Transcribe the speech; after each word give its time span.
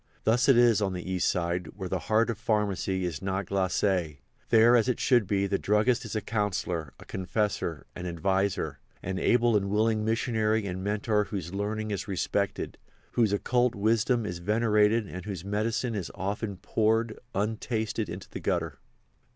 Thus 0.23 0.49
it 0.49 0.57
is 0.57 0.81
on 0.81 0.93
the 0.93 1.11
East 1.11 1.29
Side, 1.29 1.67
where 1.75 1.87
the 1.87 1.99
heart 2.09 2.31
of 2.31 2.39
pharmacy 2.39 3.05
is 3.05 3.21
not 3.21 3.45
glacé. 3.45 4.17
There, 4.49 4.75
as 4.75 4.89
it 4.89 4.99
should 4.99 5.27
be, 5.27 5.45
the 5.45 5.59
druggist 5.59 6.05
is 6.05 6.15
a 6.15 6.21
counsellor, 6.21 6.91
a 6.99 7.05
confessor, 7.05 7.85
an 7.95 8.07
adviser, 8.07 8.79
an 9.03 9.19
able 9.19 9.55
and 9.55 9.69
willing 9.69 10.03
missionary 10.03 10.65
and 10.65 10.83
mentor 10.83 11.25
whose 11.25 11.53
learning 11.53 11.91
is 11.91 12.07
respected, 12.07 12.79
whose 13.11 13.31
occult 13.31 13.75
wisdom 13.75 14.25
is 14.25 14.39
venerated 14.39 15.05
and 15.05 15.25
whose 15.25 15.45
medicine 15.45 15.93
is 15.93 16.09
often 16.15 16.57
poured, 16.57 17.19
untasted, 17.35 18.09
into 18.09 18.27
the 18.27 18.39
gutter. 18.39 18.79